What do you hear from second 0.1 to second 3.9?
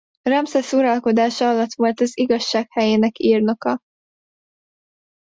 Ramszesz uralkodása alatt volt az Igazság helyének írnoka.